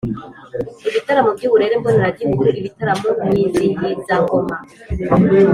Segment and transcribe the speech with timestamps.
[0.87, 4.57] Ibitaramo by’uburere mboneraagihugu, Ibitaramo nyizihizangoma